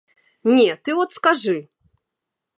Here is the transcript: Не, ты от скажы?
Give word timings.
Не, 0.53 0.71
ты 0.87 0.95
от 1.03 1.13
скажы? 1.19 1.57